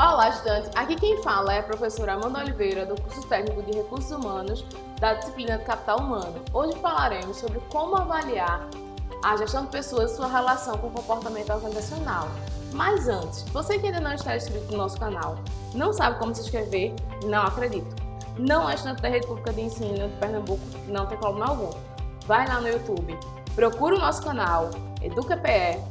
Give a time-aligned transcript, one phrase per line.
[0.00, 0.70] Olá, estudante!
[0.76, 4.64] Aqui quem fala é a professora Amanda Oliveira, do curso técnico de Recursos Humanos
[5.00, 6.40] da disciplina de Capital Humano.
[6.52, 8.68] Hoje falaremos sobre como avaliar
[9.24, 12.28] a gestão de pessoas e sua relação com o comportamento organizacional.
[12.72, 15.36] Mas antes, você que ainda não está inscrito no nosso canal,
[15.74, 16.94] não sabe como se inscrever?
[17.24, 17.96] Não acredito.
[18.38, 21.76] Não é estudante da rede pública de ensino de Pernambuco, não tem problema algum.
[22.24, 23.18] Vai lá no YouTube,
[23.56, 24.70] procura o nosso canal,
[25.02, 25.82] EducaPE,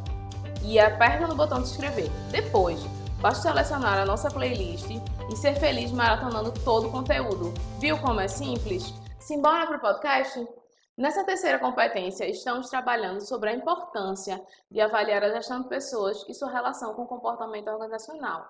[0.64, 2.10] e aperta no botão de inscrever.
[2.32, 2.80] Depois,
[3.20, 4.92] Basta selecionar a nossa playlist
[5.32, 7.52] e ser feliz maratonando todo o conteúdo.
[7.80, 8.94] Viu como é simples?
[9.20, 10.48] Simbora para o podcast?
[10.96, 14.40] Nessa terceira competência, estamos trabalhando sobre a importância
[14.70, 18.46] de avaliar a gestão de pessoas e sua relação com o comportamento organizacional.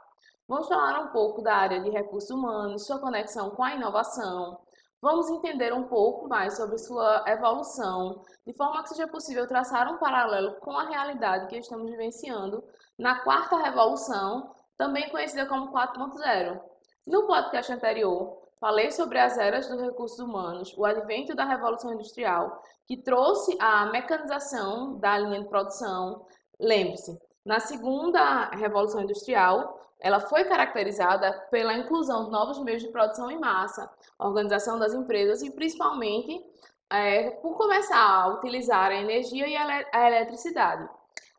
[0.46, 4.60] Vamos falar um pouco da área de recursos humanos, sua conexão com a inovação.
[5.02, 9.98] Vamos entender um pouco mais sobre sua evolução, de forma que seja possível traçar um
[9.98, 12.62] paralelo com a realidade que estamos vivenciando
[12.98, 16.60] na quarta revolução também conhecida como 4.0.
[17.06, 22.62] No podcast anterior, falei sobre as eras dos recursos humanos, o advento da Revolução Industrial,
[22.86, 26.26] que trouxe a mecanização da linha de produção.
[26.60, 33.32] Lembre-se, na segunda Revolução Industrial, ela foi caracterizada pela inclusão de novos meios de produção
[33.32, 36.46] em massa, organização das empresas e principalmente
[36.90, 40.88] é, por começar a utilizar a energia e a eletricidade.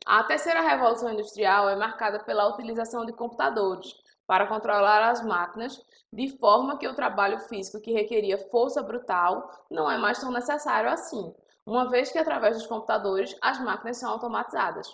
[0.09, 5.79] A terceira revolução industrial é marcada pela utilização de computadores para controlar as máquinas,
[6.11, 10.89] de forma que o trabalho físico que requeria força brutal não é mais tão necessário
[10.89, 11.31] assim,
[11.63, 14.91] uma vez que através dos computadores as máquinas são automatizadas.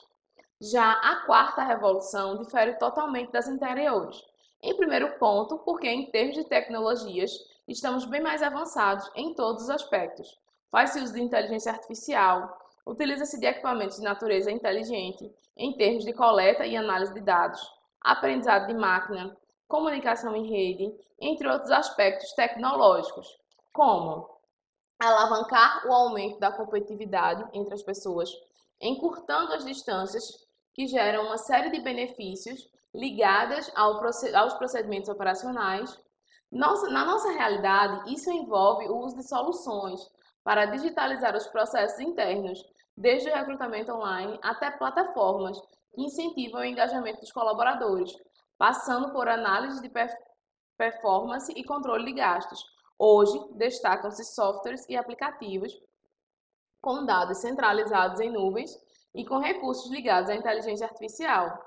[0.60, 4.22] Já a quarta revolução difere totalmente das anteriores.
[4.62, 7.32] Em primeiro ponto, porque em termos de tecnologias,
[7.70, 10.38] estamos bem mais avançados em todos os aspectos.
[10.70, 16.66] Faz-se uso de inteligência artificial, Utiliza-se de equipamentos de natureza inteligente em termos de coleta
[16.66, 17.62] e análise de dados,
[18.00, 19.36] aprendizado de máquina,
[19.68, 23.28] comunicação em rede, entre outros aspectos tecnológicos,
[23.74, 24.30] como
[25.00, 28.30] alavancar o aumento da competitividade entre as pessoas,
[28.80, 36.00] encurtando as distâncias que geram uma série de benefícios ligadas aos procedimentos operacionais.
[36.52, 40.10] na nossa realidade, isso envolve o uso de soluções
[40.46, 42.64] para digitalizar os processos internos,
[42.96, 45.60] desde o recrutamento online até plataformas
[45.92, 48.14] que incentivam o engajamento dos colaboradores,
[48.56, 49.92] passando por análise de
[50.78, 52.64] performance e controle de gastos.
[52.98, 55.74] Hoje, destacam-se softwares e aplicativos
[56.80, 58.72] com dados centralizados em nuvens
[59.16, 61.60] e com recursos ligados à inteligência artificial.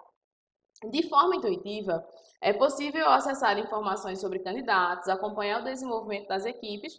[0.88, 2.06] De forma intuitiva,
[2.40, 6.96] é possível acessar informações sobre candidatos, acompanhar o desenvolvimento das equipes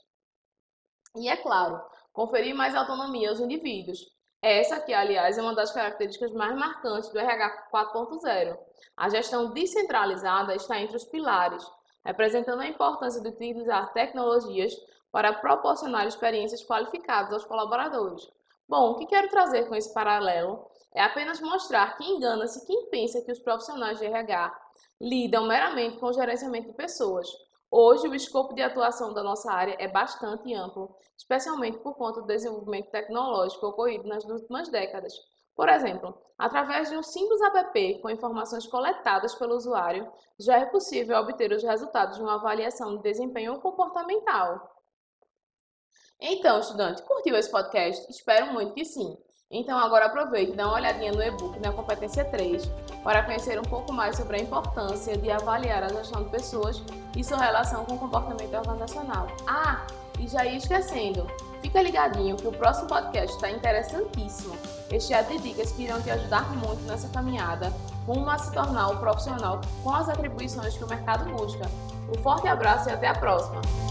[1.15, 1.81] e, é claro,
[2.13, 3.99] conferir mais autonomia aos indivíduos.
[4.41, 8.57] Essa que, aliás, é uma das características mais marcantes do RH 4.0.
[8.95, 11.63] A gestão descentralizada está entre os pilares,
[12.05, 14.73] representando a importância de utilizar tecnologias
[15.11, 18.29] para proporcionar experiências qualificadas aos colaboradores.
[18.67, 23.21] Bom, o que quero trazer com esse paralelo é apenas mostrar que engana-se quem pensa
[23.21, 24.57] que os profissionais de RH
[25.01, 27.27] lidam meramente com o gerenciamento de pessoas.
[27.71, 32.27] Hoje, o escopo de atuação da nossa área é bastante amplo, especialmente por conta do
[32.27, 35.13] desenvolvimento tecnológico ocorrido nas últimas décadas.
[35.55, 41.17] Por exemplo, através de um simples app com informações coletadas pelo usuário, já é possível
[41.17, 44.73] obter os resultados de uma avaliação de desempenho comportamental.
[46.19, 48.09] Então, estudante, curtiu esse podcast?
[48.09, 49.17] Espero muito que sim.
[49.51, 52.69] Então agora aproveite e dá uma olhadinha no e-book na competência 3
[53.03, 56.83] para conhecer um pouco mais sobre a importância de avaliar a gestão de pessoas
[57.17, 59.27] e sua relação com o comportamento organizacional.
[59.47, 59.87] Ah,
[60.19, 61.25] e já ia esquecendo,
[61.63, 64.55] fica ligadinho que o próximo podcast está interessantíssimo,
[64.91, 67.73] recheado de dicas que irão te ajudar muito nessa caminhada
[68.05, 71.65] rumo a se tornar o profissional com as atribuições que o mercado busca.
[72.15, 73.88] Um forte abraço e até a próxima!